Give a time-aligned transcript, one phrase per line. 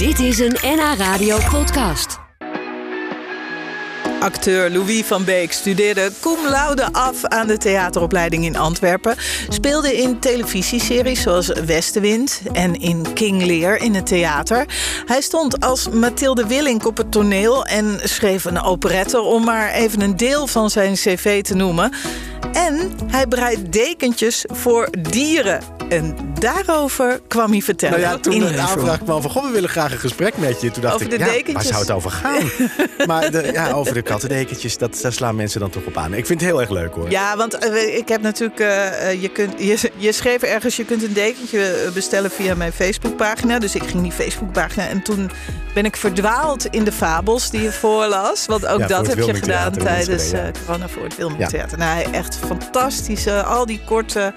[0.00, 2.18] Dit is een NH Radio podcast.
[4.20, 9.16] Acteur Louis van Beek studeerde cum laude af aan de theateropleiding in Antwerpen.
[9.48, 14.66] Speelde in televisieseries zoals Westenwind en in King Lear in het theater.
[15.06, 20.00] Hij stond als Mathilde Willink op het toneel en schreef een operette om maar even
[20.00, 21.92] een deel van zijn cv te noemen.
[22.52, 25.79] En hij breidt dekentjes voor dieren.
[25.90, 28.00] En daarover kwam hij vertellen.
[28.00, 29.30] Nou ja, toen in de aanvraag kwam van...
[29.30, 30.70] Goh, we willen graag een gesprek met je.
[30.70, 31.66] Toen dacht Over ik, de ja, waar dekentjes.
[31.68, 32.50] zou het over gaan?
[33.06, 36.14] maar de, ja, over de kattendekentjes, dat, daar slaan mensen dan toch op aan.
[36.14, 37.10] Ik vind het heel erg leuk hoor.
[37.10, 38.60] Ja, want eh, ik heb natuurlijk.
[38.60, 42.72] eh, eh, je, kunt, je, je schreef ergens, je kunt een dekentje bestellen via mijn
[42.72, 43.58] Facebookpagina.
[43.58, 44.88] Dus ik ging die Facebookpagina.
[44.88, 45.30] En toen
[45.74, 48.46] ben ik verdwaald in de fabels die je voorlas.
[48.46, 50.50] Want ook Ja, dat heb je gedaan tijdens ja.
[50.66, 51.18] corona voor het Ja.
[51.18, 51.78] Wilmingtheater.
[51.78, 53.42] Nou, echt fantastische.
[53.42, 54.32] Al die korte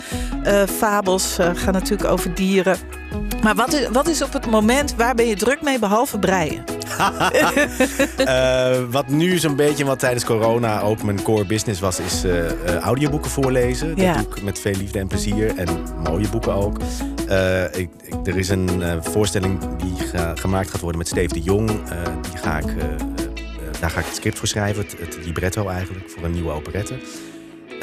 [0.77, 2.77] fabels eh, gaan natuurlijk over dieren.
[3.43, 6.63] Maar wat is, wat is op het moment, waar ben je druk mee behalve breien?
[8.17, 12.75] Eh, wat nu zo'n beetje, wat tijdens corona ook mijn core business was, is eh,
[12.79, 13.87] audioboeken voorlezen.
[13.89, 14.13] Dat Ja.
[14.13, 15.57] doe ik met veel liefde en plezier.
[15.57, 15.67] En
[16.03, 16.77] mooie boeken ook.
[17.71, 21.67] Ik, ik- er is een voorstelling die ge- gemaakt gaat worden met Steve de Jong.
[22.21, 22.65] Die ga ik,
[23.79, 24.83] daar ga ik het script voor schrijven.
[24.83, 26.93] Het, het libretto eigenlijk, voor een nieuwe operette.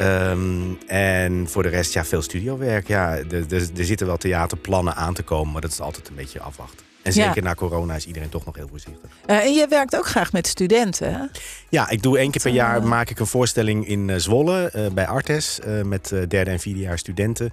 [0.01, 2.87] Ehm, en voor de rest, ja, veel studiowerk.
[2.87, 6.15] Ja, er, er, er zitten wel theaterplannen aan te komen, maar dat is altijd een
[6.15, 6.85] beetje afwachten.
[7.01, 7.25] En Ja.
[7.25, 9.09] zeker na corona is iedereen toch nog heel voorzichtig.
[9.25, 11.25] Eh, en je werkt ook graag met studenten, hè?
[11.69, 14.85] Ja, ik doe één keer per jaar maak ik een voorstelling in eh, Zwolle eh,
[14.93, 17.51] bij Artes met derde en vierde jaar studenten.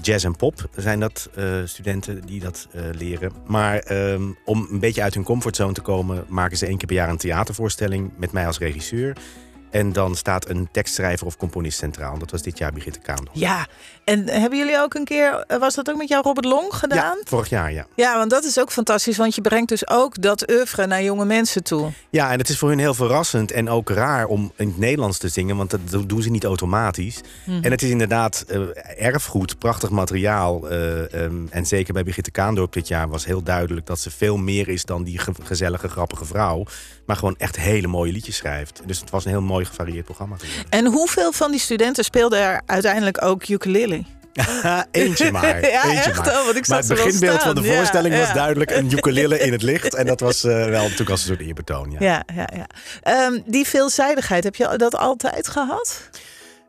[0.00, 1.30] Jazz en pop zijn dat
[1.64, 3.32] studenten die dat leren.
[3.46, 6.96] Maar ehm, om een beetje uit hun comfortzone te komen, maken ze één keer per
[6.96, 9.16] jaar een theatervoorstelling met mij als regisseur.
[9.76, 12.18] En dan staat een tekstschrijver of componist centraal.
[12.18, 13.32] Dat was dit jaar Brigitte Kaandel.
[13.32, 13.66] Ja,
[14.04, 17.16] en hebben jullie ook een keer, eh, was dat ook met jou Robert Long gedaan?
[17.16, 17.86] Ja, vorig jaar, ja.
[17.96, 21.24] Ja, want dat is ook fantastisch, want je brengt dus ook dat oeuvre naar jonge
[21.24, 21.90] mensen toe.
[22.10, 25.18] Ja, en het is voor hun heel verrassend en ook raar om in het Nederlands
[25.18, 27.20] te zingen, want dat doen ze niet automatisch.
[27.46, 28.60] En het is inderdaad eh,
[29.06, 30.68] erfgoed, prachtig materiaal.
[30.68, 34.36] eh, ehm, en zeker bij Brigitte Kaandorp dit jaar was heel duidelijk dat ze veel
[34.36, 36.64] meer is dan die ge- gezellige, grappige vrouw.
[37.06, 38.80] Maar gewoon echt hele mooie liedjes schrijft.
[38.86, 40.36] Dus het was een heel mooi gevarieerd programma.
[40.68, 44.04] En hoeveel van die studenten speelden er uiteindelijk ook ukulele?
[44.90, 45.60] Eentje maar.
[45.70, 46.44] Ja, eentje echt maar.
[46.44, 47.60] want ik maar het beginbeeld van de.
[47.60, 48.34] Ja, voorstelling was ja.
[48.34, 49.94] duidelijk een ukulele in het licht.
[49.94, 51.90] En dat was eh, wel natuurlijk als een soort eerbetoon.
[51.90, 51.96] Ja.
[51.98, 52.66] Ja, ja, ja.
[53.02, 56.10] Ehm, die veelzijdigheid, heb je dat altijd gehad?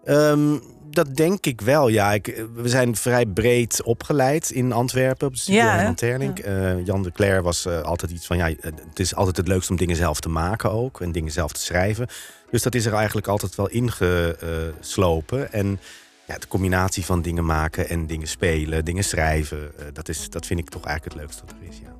[0.05, 0.57] Ehm,
[0.97, 2.13] dat denk ik wel, ja.
[2.13, 6.39] Ik, we zijn vrij breed opgeleid in Antwerpen op de studio Ja, Terlink.
[6.39, 8.37] Eh, Jan de Cler was eh, altijd iets van...
[8.37, 11.01] ja, eh, het is altijd het leukst om dingen zelf te maken ook.
[11.01, 12.07] En dingen zelf te schrijven.
[12.51, 15.51] Dus dat is er eigenlijk altijd wel ingeslopen.
[15.53, 15.79] En
[16.27, 19.71] ja, de combinatie van dingen maken en dingen spelen, dingen schrijven...
[19.93, 21.96] dat, is, dat vind ik toch eigenlijk het leukste wat er is, ja.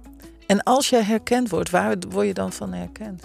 [0.47, 3.23] En als je herkend wordt, waar word je dan van herkend?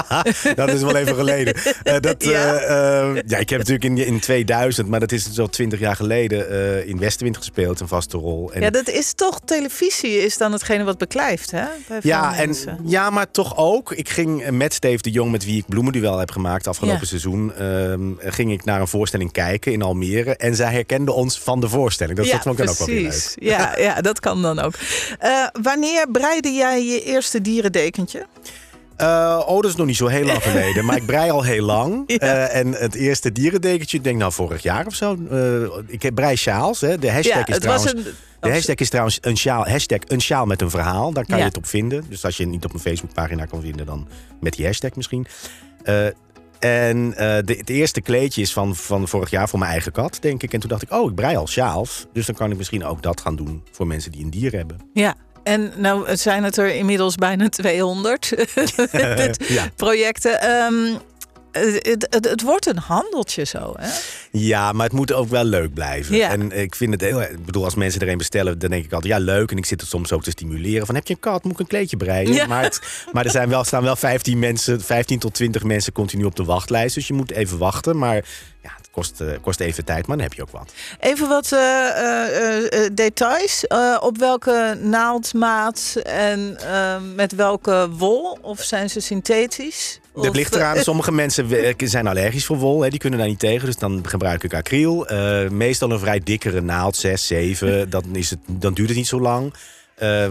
[0.56, 1.54] dat is wel even geleden.
[1.82, 2.60] Eh, dat, Ja?
[2.60, 3.22] ja?
[3.26, 6.88] ja, ik heb natuurlijk in, in 2000, maar dat is zo 20 jaar geleden, eh,
[6.88, 8.52] in Westenwind gespeeld, een vaste rol.
[8.52, 11.64] En, Ja, dat is toch, televisie is dan hetgene wat beklijft, hè?
[11.88, 12.78] Bij ja, en, mensen.
[12.84, 13.92] ja, maar toch ook.
[13.92, 17.06] Ik ging met Steve de Jong, met wie ik Bloemenduel heb gemaakt afgelopen Ja.
[17.06, 20.36] seizoen, ehm, ging ik naar een voorstelling kijken in Almere.
[20.36, 22.16] En zij herkende ons van de voorstelling.
[22.16, 23.34] Dat, ja, dat vond ik dan ook wel weer precies.
[23.38, 23.48] leuk.
[23.50, 24.74] Ja, ja, dat kan dan ook.
[25.18, 25.30] Eh,
[25.62, 28.26] wanneer breide jij je eerste dierendekentje?
[28.96, 30.84] Eh, oh, dat is nog niet zo heel lang geleden.
[30.84, 31.90] maar ik brei al heel lang.
[32.06, 32.18] Ja.
[32.18, 35.16] Eh, en het eerste dierendekentje, ik denk nou vorig jaar of zo.
[35.30, 36.80] Eh, ik heb brei sjaals.
[36.80, 36.98] Hè.
[36.98, 38.06] De hashtag ja, is het was trouwens...
[38.06, 38.14] een.
[38.40, 41.12] De hashtag is trouwens een sjaal, hashtag een sjaal met een verhaal.
[41.12, 41.42] Daar kan Ja.
[41.42, 42.04] je het op vinden.
[42.08, 44.08] Dus als je het niet op mijn Facebookpagina kan vinden, dan
[44.40, 45.26] met die hashtag misschien.
[46.58, 47.10] En
[47.44, 50.52] de, het eerste kleedje is van, van vorig jaar voor mijn eigen kat, denk ik.
[50.52, 52.06] En toen dacht ik, oh, ik brei al sjaals.
[52.12, 54.76] Dus dan kan ik misschien ook dat gaan doen voor mensen die een dier hebben.
[54.92, 55.14] Ja.
[55.42, 58.28] En nou zijn het er inmiddels bijna 200
[59.16, 59.68] dit Ja.
[59.76, 60.40] projecten.
[60.40, 60.94] Ehm,
[61.52, 63.88] het, het, het wordt een handeltje zo, hè?
[64.30, 66.16] Ja, maar het moet ook wel leuk blijven.
[66.16, 66.30] Ja.
[66.30, 67.20] En ik vind het heel...
[67.22, 69.12] Ik bedoel, als mensen er een bestellen, dan denk ik altijd...
[69.12, 69.50] Ja, leuk.
[69.50, 70.86] En ik zit het soms ook te stimuleren.
[70.86, 71.42] Van, heb je een kat?
[71.44, 72.32] Moet ik een kleedje breien?
[72.32, 72.46] Ja.
[72.46, 72.80] Maar, het,
[73.12, 76.44] maar er zijn wel, staan wel 15, mensen, 15 tot 20 mensen continu op de
[76.44, 76.94] wachtlijst.
[76.94, 77.98] Dus je moet even wachten.
[77.98, 78.24] Maar
[78.62, 80.06] ja, kost, eh, kost even tijd.
[80.06, 80.72] Maar dan heb je ook wat.
[81.00, 83.66] Even wat eh, eh, details.
[84.00, 86.58] Op welke naaldmaat en
[87.14, 88.38] met welke wol?
[88.40, 90.00] Of zijn ze synthetisch?
[90.14, 90.76] Dat Of, ligt eraan.
[90.90, 92.80] Sommige mensen zijn allergisch voor wol.
[92.80, 92.90] Hè.
[92.90, 93.66] Die kunnen daar niet tegen.
[93.66, 95.06] Dus dan gebruik ik acryl.
[95.50, 96.96] Meestal een vrij dikkere naald.
[96.96, 97.90] 6, 7.
[97.90, 99.54] Dan, is het, dan duurt het niet zo lang.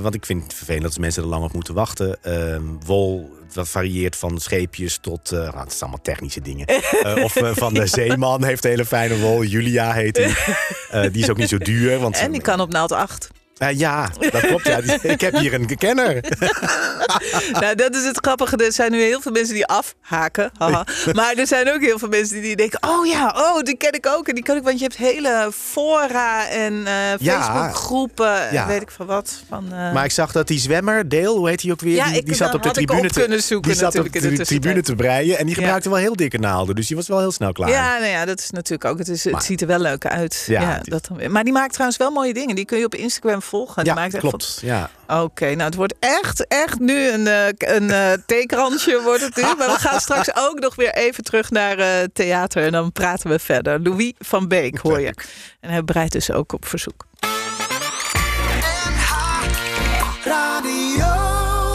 [0.02, 2.18] Want ik vind het vervelend dat mensen er lang op moeten wachten.
[2.24, 5.32] Ehm, wol, dat varieert van scheepjes tot...
[5.32, 6.68] nou, het zijn allemaal technische dingen.
[7.02, 9.44] Eh, of eh, van de zeeman heeft hele fijne wol.
[9.44, 10.34] Julia heet die.
[11.12, 12.00] Die is ook niet zo duur.
[12.00, 13.30] Want, En die kan op naald 8.
[13.62, 14.66] Eh, ja, dat klopt.
[14.68, 14.80] Ja.
[15.02, 16.14] Ik heb hier een kenner.
[17.62, 18.56] nou, dat is het grappige.
[18.56, 20.52] Er zijn nu heel veel mensen die afhaken.
[20.58, 20.86] Haha.
[21.14, 24.08] Maar er zijn ook heel veel mensen die denken: oh ja, oh, die ken ik
[24.08, 24.28] ook.
[24.28, 27.42] En die kan ik, want je hebt hele fora en eh Ja.
[27.42, 28.54] Facebookgroepen.
[28.54, 28.68] Ja.
[28.68, 29.44] Weet ik van wat.
[29.50, 31.96] Van, eh, Maar ik zag dat die zwemmer, Dale, hoe heet hij ook weer?
[31.96, 34.12] Ja, die, ik- die zat op de tribune op te, kunnen zoeken die zat op
[34.14, 35.38] de de tribune te breien.
[35.38, 36.76] En die gebruikte wel heel dikke naalden.
[36.76, 37.70] Dus die was wel heel snel klaar.
[37.70, 38.98] Ja, nou ja, dat is natuurlijk ook.
[38.98, 40.44] Het, is, het ziet er wel leuk uit.
[40.48, 41.10] Ja, dat.
[41.30, 42.56] Maar die maakt trouwens wel mooie dingen.
[42.56, 43.51] Die kun je op Instagram volgen.
[43.52, 44.60] Die Ja, maakt echt klopt.
[44.62, 44.90] Ja.
[45.08, 49.42] Oké, nou het wordt echt, echt nu een, eh, een eh theekransje wordt het nu.
[49.42, 52.64] Maar we gaan straks ook nog weer even terug naar eh, theater.
[52.64, 53.82] En dan praten we verder.
[53.82, 55.14] Louis van Beek hoor je.
[55.60, 57.06] En hij bereidt dus ook op verzoek.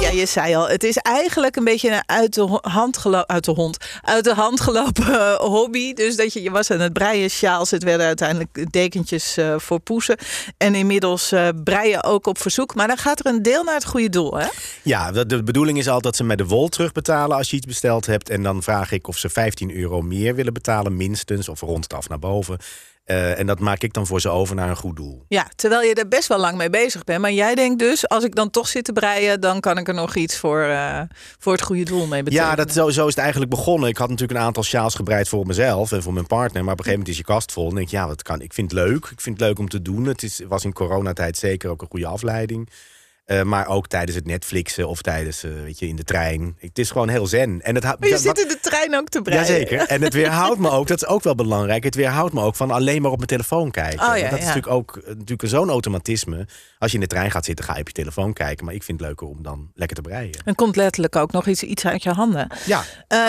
[0.07, 3.45] Ja, je zei al, het is eigenlijk een beetje een uit de hand gelopen, uit
[3.45, 4.61] de hond, uit de hand
[4.99, 5.93] eh, hobby.
[5.93, 9.81] Dus dat je, je was aan het breien, sjaals, het werden uiteindelijk dekentjes eh, voor
[9.81, 10.17] poesen.
[10.57, 12.75] En inmiddels eh breien ook op verzoek.
[12.75, 14.47] Maar dan gaat er een deel naar het goede doel, hè?
[14.83, 18.07] Ja, de bedoeling is altijd dat ze met de wol terugbetalen als je iets besteld
[18.07, 18.31] hebt.
[18.31, 21.49] En dan vraag ik of ze 15 euro meer willen betalen, minstens.
[21.49, 22.59] Of rond het af naar boven.
[23.07, 25.25] Eh, en dat maak ik dan voor ze over naar een goed doel.
[25.29, 27.21] Ja, terwijl je er best wel lang mee bezig bent.
[27.21, 29.95] Maar jij denkt dus, als ik dan toch zit te breien, dan kan ik er
[29.95, 31.01] nog iets voor, eh,
[31.39, 32.51] voor het goede doel mee betekenen.
[32.51, 33.89] Ja, dat, zo, zo is het eigenlijk begonnen.
[33.89, 36.65] Ik had natuurlijk een aantal sjaals gebreid voor mezelf en voor mijn partner.
[36.65, 37.69] Maar op een gegeven moment is je kast vol.
[37.69, 39.05] En denk ik, ja, wat kan, ik vind het leuk.
[39.05, 40.05] Ik vind het leuk om te doen.
[40.05, 42.69] Het is, was in coronatijd zeker ook een goede afleiding.
[43.27, 46.57] Eh, maar ook tijdens het Netflixen of tijdens, eh, weet je, in de trein.
[46.59, 47.63] Het is gewoon heel zen.
[47.63, 49.41] En het, Maar je dat- zit in de trein ook te breien.
[49.41, 49.79] Jazeker.
[49.81, 51.85] En het weerhoudt me ook, dat is ook wel belangrijk.
[51.85, 54.09] Het weerhoudt me ook van alleen maar op mijn telefoon kijken.
[54.09, 56.47] Oh ja, dat is natuurlijk ook eh, natuurlijk zo'n automatisme.
[56.79, 58.65] Als je in de trein gaat zitten, ga je op je telefoon kijken.
[58.65, 60.39] Maar ik vind het leuker om dan lekker te breien.
[60.45, 62.47] Dan komt letterlijk ook nog iets, iets uit je handen.
[62.67, 62.83] Ja,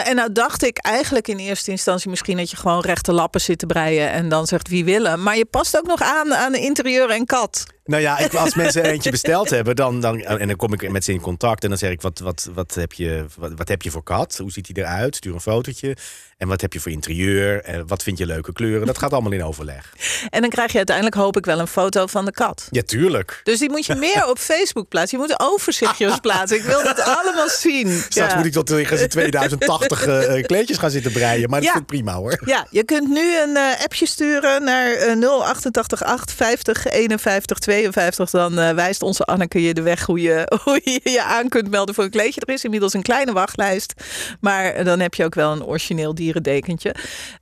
[0.04, 3.60] en nou dacht ik eigenlijk in eerste instantie misschien dat je gewoon rechte lappen zit
[3.60, 5.24] te breien en dan zegt wie willen.
[5.24, 7.64] Maar je past ook nog aan aan de interieur en kat.
[7.88, 11.04] Nou ja, ik, als mensen eentje besteld hebben, dan, dan, en dan kom ik met
[11.04, 13.81] ze in contact en dan zeg ik: wat, wat, wat, heb, je, wat, wat heb
[13.81, 14.38] je voor kat?
[14.38, 15.16] Hoe ziet hij eruit?
[15.16, 15.95] Stuur een fotootje.
[16.38, 17.62] En wat heb je voor interieur?
[17.63, 18.88] En wat vind je leuke kleuren?
[18.88, 19.94] Dat gaat allemaal in overleg.
[20.30, 22.68] En dan krijg je uiteindelijk hoop ik wel een foto van de kat.
[22.72, 23.39] Ja, tuurlijk.
[23.44, 25.19] Dus die moet je meer op Facebook plaatsen.
[25.19, 26.57] Je moet overzichtjes plaatsen.
[26.57, 27.88] Ik wil dat allemaal zien.
[28.10, 28.38] Straks Ja.
[28.38, 31.50] moet ik tot tegen 2080 eh, kleedjes gaan zitten breien.
[31.50, 31.72] Maar dat Ja.
[31.75, 32.42] vind ik prima hoor.
[32.45, 38.30] Ja, je kunt nu een eh, appje sturen naar eh 0888 50 51 52.
[38.30, 41.69] Dan eh, wijst onze Anneke je de weg hoe je, hoe je je aan kunt
[41.69, 42.42] melden voor een kleedje.
[42.45, 43.94] Er is inmiddels een kleine wachtlijst.
[44.42, 46.96] Maar dan heb je ook wel een origineel dierendekentje.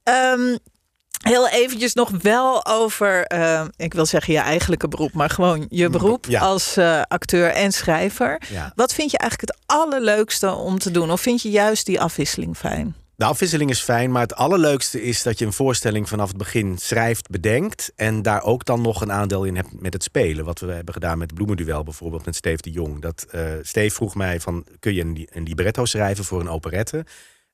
[0.04, 0.58] Ehm,
[1.22, 5.90] Heel eventjes nog wel over, eh, ik wil zeggen je eigenlijke beroep, maar gewoon je
[5.90, 6.40] beroep Ja.
[6.42, 8.42] als eh, acteur en schrijver.
[8.52, 8.72] Ja.
[8.76, 11.12] Wat vind je eigenlijk het allerleukste om te doen?
[11.12, 12.96] Of vind je juist die afwisseling fijn?
[13.16, 16.78] De afwisseling is fijn, maar het allerleukste is dat je een voorstelling vanaf het begin
[16.78, 17.92] schrijft, bedenkt.
[17.96, 20.46] En daar ook dan nog een aandeel in hebt met het spelen.
[20.46, 23.02] Wat we hebben gedaan met Bloemenduel bijvoorbeeld met Steve de Jong.
[23.02, 26.50] Dat, eh Steve vroeg mij van, kun je een, li- een libretto schrijven voor een
[26.50, 27.06] operette?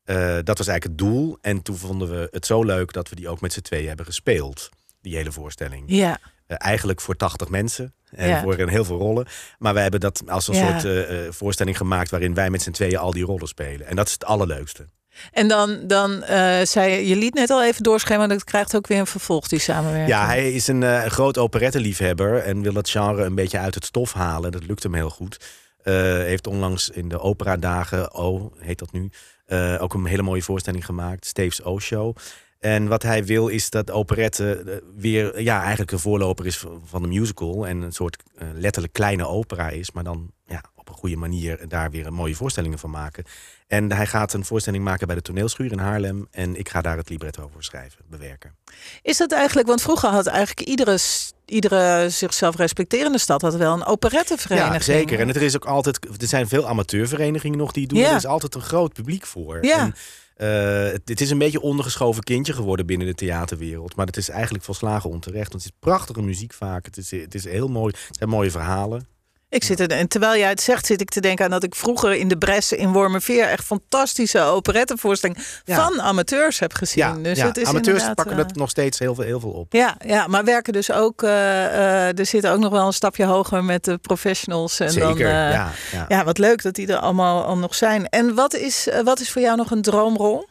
[0.03, 1.37] Eh, dat was eigenlijk het doel.
[1.41, 4.05] En toen vonden we het zo leuk dat we die ook met z'n tweeën hebben
[4.05, 4.69] gespeeld.
[5.01, 5.83] Die hele voorstelling.
[5.87, 6.19] Ja.
[6.47, 7.93] Eh, eigenlijk voor 80 mensen.
[8.11, 8.41] En Ja.
[8.41, 9.25] voor heel veel rollen.
[9.59, 10.79] Maar wij hebben dat als een Ja.
[10.79, 13.87] soort eh, voorstelling gemaakt waarin wij met z'n tweeën al die rollen spelen.
[13.87, 14.87] En dat is het allerleukste.
[15.31, 16.23] En dan, dan
[16.63, 19.59] zei je, je liet net al even doorschemeren, dat krijgt ook weer een vervolg, die
[19.59, 20.07] samenwerking.
[20.09, 24.13] Ja, hij is een groot operetteliefhebber en wil het genre een beetje uit het stof
[24.13, 24.51] halen.
[24.51, 25.37] Dat lukt hem heel goed.
[25.83, 29.09] Eh, heeft onlangs in de operadagen, O heet dat nu,
[29.45, 32.15] eh, ook een hele mooie voorstelling gemaakt, Steve's O-show.
[32.59, 37.01] En wat hij wil is dat operette eh, weer ja, eigenlijk een voorloper is van-
[37.01, 37.67] de musical.
[37.67, 38.23] En een soort
[38.53, 42.35] letterlijk kleine opera is, maar dan ja, op een goede manier daar weer een mooie
[42.35, 43.23] voorstellingen van maken.
[43.67, 46.27] En hij gaat een voorstelling maken bij de toneelschuur in Haarlem.
[46.31, 48.55] En ik ga daar het libretto voor schrijven, bewerken.
[49.01, 50.97] Is dat eigenlijk, want vroeger had eigenlijk iedere,
[51.45, 54.73] iedere zichzelf respecterende stad had wel een operettevereniging.
[54.73, 55.19] Ja, zeker.
[55.19, 57.99] En er is ook altijd, er zijn veel amateurverenigingen nog die doen.
[57.99, 58.09] Ja.
[58.09, 59.65] Er is altijd een groot publiek voor.
[59.65, 59.79] Ja.
[59.79, 59.95] En,
[60.35, 63.95] eh, het, het is een beetje ondergeschoven kindje geworden binnen de theaterwereld.
[63.95, 65.51] Maar het is eigenlijk volslagen onterecht.
[65.51, 66.85] Want het is prachtige muziek vaak.
[66.85, 67.93] Het is, het is heel mooi.
[68.07, 69.07] Het zijn mooie verhalen.
[69.51, 71.75] Ik zit er, en terwijl jij het zegt, zit ik te denken aan dat ik
[71.75, 75.75] vroeger in de Bresse in Wormerveer echt fantastische operettevoorstellingen Ja.
[75.75, 77.03] van amateurs heb gezien.
[77.03, 77.45] Ja, dus ja.
[77.47, 79.73] het is amateurs pakken eh, het nog steeds heel veel, heel veel op.
[79.73, 81.23] Ja, ja, maar werken dus ook.
[81.23, 81.65] eh,
[82.09, 84.79] eh, er zitten ook nog wel een stapje hoger met de professionals.
[84.79, 85.69] En Zeker, dan,
[86.09, 88.09] ja, wat leuk dat die er allemaal al nog zijn.
[88.09, 90.47] En wat is, wat is voor jou nog een droomrol?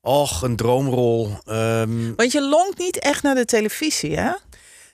[0.00, 1.30] Och, een droomrol.
[1.44, 4.30] Ehm, Want je longt niet echt naar de televisie, hè?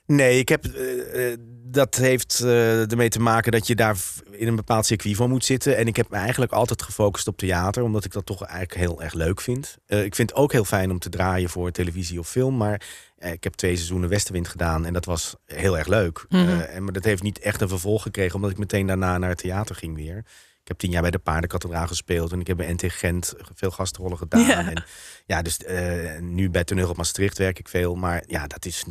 [0.05, 3.97] Nee, ik heb, eh, eh, dat heeft eh, ermee te maken dat je daar
[4.31, 5.77] in een bepaald circuit voor moet zitten.
[5.77, 9.01] En ik heb me eigenlijk altijd gefocust op theater, omdat ik dat toch eigenlijk heel
[9.01, 9.77] erg leuk vind.
[9.87, 12.81] Ik vind het ook heel fijn om te draaien voor televisie of film, maar
[13.17, 16.25] ik heb twee seizoenen Westenwind gedaan en dat was heel erg leuk.
[16.29, 16.59] Mhm.
[16.59, 19.37] En, maar dat heeft niet echt een vervolg gekregen, omdat ik meteen daarna naar het
[19.37, 20.25] theater ging weer.
[20.63, 23.71] Ik heb tien jaar bij de Paardenkathedraal gespeeld en ik heb bij NT Gent veel
[23.71, 24.41] gastrollen gedaan.
[24.41, 24.69] Ja.
[24.69, 24.83] En
[25.25, 27.95] ja, dus eh, nu bij Toneel op Maastricht werk ik veel.
[27.95, 28.83] Maar ja, dat is,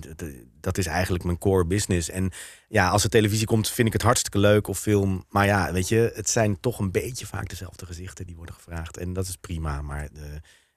[0.60, 2.08] dat is eigenlijk mijn core business.
[2.08, 2.30] En
[2.68, 5.24] ja, als er televisie komt, vind ik het hartstikke leuk of film.
[5.28, 8.96] Maar ja, weet je, het zijn toch een beetje vaak dezelfde gezichten die worden gevraagd.
[8.96, 10.22] En dat is prima, maar eh,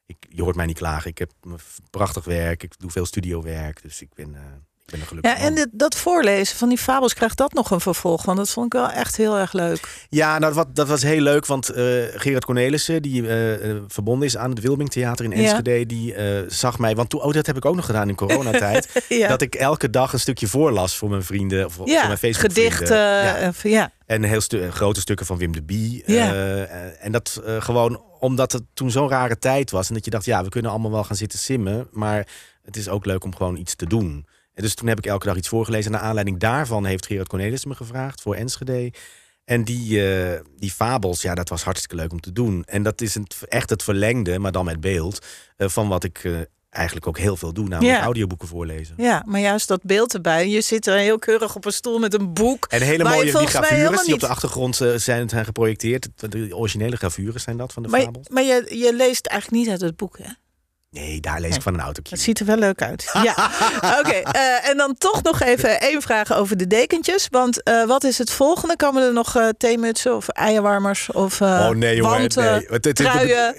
[0.05, 1.09] ik, je hoort mij niet klagen.
[1.09, 1.59] Ik heb een
[1.89, 3.81] prachtig werk, ik doe veel studiowerk.
[3.81, 4.41] Dus ik ben, eh,
[4.85, 7.71] ik ben een gelukkig Ja, en dit, dat voorlezen van die fabels, krijgt dat nog
[7.71, 8.23] een vervolg?
[8.25, 10.05] Want dat vond ik wel echt heel erg leuk.
[10.09, 11.83] Ja, nou, wat, dat was heel leuk, want eh,
[12.15, 15.37] Gerard Cornelissen, die eh, verbonden is aan het Wilming Theater in Ja.
[15.37, 18.15] Enschede, die eh, zag mij, want toen, oh, dat heb ik ook nog gedaan in
[18.15, 22.17] coronatijd, Ja, dat ik elke dag een stukje voorlas voor mijn vrienden, of voor mijn
[22.17, 22.97] Facebook gedichten.
[22.97, 23.51] Ja.
[23.63, 23.91] ja.
[24.05, 26.03] En heel stu- grote stukken van Wim de Bie.
[26.05, 26.33] Ja.
[26.99, 29.87] En dat eh, gewoon omdat het toen zo'n rare tijd was.
[29.87, 31.87] En dat je dacht, ja, we kunnen allemaal wel gaan zitten simmen.
[31.91, 32.27] Maar
[32.63, 34.25] het is ook leuk om gewoon iets te doen.
[34.55, 35.85] En dus toen heb ik elke dag iets voorgelezen.
[35.85, 38.93] En naar aanleiding daarvan heeft Gerard Cornelis me gevraagd voor Enschede.
[39.45, 42.63] En die, eh, die fabels, ja, dat was hartstikke leuk om te doen.
[42.65, 45.25] En dat is echt het verlengde, maar dan met beeld,
[45.57, 46.33] eh, van wat ik eh,
[46.69, 47.67] eigenlijk ook heel veel doe.
[47.67, 48.03] Namelijk Ja.
[48.03, 48.93] audioboeken voorlezen.
[48.97, 50.49] ja, maar juist dat beeld erbij.
[50.49, 52.65] Je zit er heel keurig op een stoel met een boek.
[52.69, 56.07] En hele mooie die gravures die op de achtergrond zijn, zijn geprojecteerd.
[56.15, 58.29] De originele gravures zijn dat van de Maar, fabels.
[58.29, 60.29] maar je, je leest eigenlijk niet uit het boek, hè?
[61.01, 62.15] Nee, daar lees ik van een autootje.
[62.15, 63.09] Het ziet er wel leuk uit.
[63.23, 63.51] Ja,
[63.99, 64.11] oké.
[64.11, 67.27] eh, en dan toch nog even één vraag over de dekentjes.
[67.31, 68.75] Want eh, wat is het volgende?
[68.75, 72.17] Komen er nog eh theemutsen of eierwarmers of Oh nee, jongen.
[72.19, 72.53] wanten, nee.
[72.53, 73.53] Het- het- het- truien?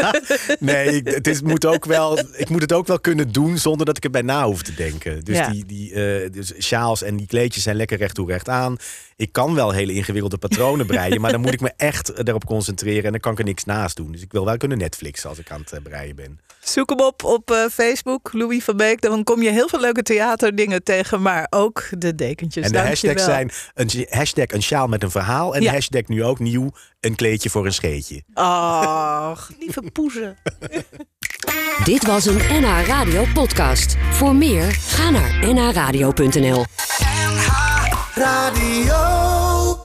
[0.58, 3.86] nee, ik- het is, moet ook wel, ik moet het ook wel kunnen doen zonder
[3.86, 5.24] dat ik erbij na hoef te denken.
[5.24, 5.48] Dus Ja.
[5.50, 8.76] die, die dus sjaals en die kleedjes zijn lekker recht toe recht aan.
[9.16, 13.04] Ik kan wel hele ingewikkelde patronen breien, maar dan moet ik me echt erop concentreren
[13.04, 14.12] en dan kan ik er niks naast doen.
[14.12, 16.40] Dus ik wil wel kunnen Netflixen als ik aan het breien ben.
[16.68, 19.00] Zoek hem op op eh, Facebook, Louis van Beek.
[19.00, 22.64] Dan kom je heel veel leuke theaterdingen tegen, maar ook de dekentjes.
[22.66, 25.72] en de hashtags zijn een hashtag een sjaal met een verhaal en Ja.
[25.72, 26.70] hashtag nu ook nieuw
[27.00, 28.22] een kleedje voor een scheetje.
[28.34, 30.36] Ach, lieve poezen.
[31.84, 33.96] Dit was een NH Radio podcast.
[34.10, 36.64] Voor meer, ga naar nhradio.nl.
[38.14, 39.45] Radio.